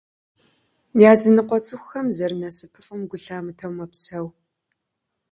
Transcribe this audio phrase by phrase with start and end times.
[1.11, 4.27] Языныкъуэ цӏыхухэм зэрынасыпыфӏэм гу лъамытэу мэпсэу.